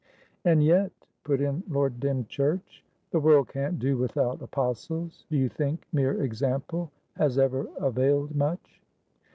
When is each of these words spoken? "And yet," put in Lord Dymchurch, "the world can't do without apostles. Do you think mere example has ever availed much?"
"And 0.45 0.63
yet," 0.63 0.91
put 1.23 1.41
in 1.41 1.61
Lord 1.69 1.99
Dymchurch, 1.99 2.83
"the 3.11 3.19
world 3.19 3.49
can't 3.49 3.77
do 3.77 3.97
without 3.97 4.41
apostles. 4.41 5.25
Do 5.29 5.37
you 5.37 5.47
think 5.47 5.85
mere 5.93 6.23
example 6.23 6.89
has 7.17 7.37
ever 7.37 7.67
availed 7.77 8.35
much?" 8.35 8.81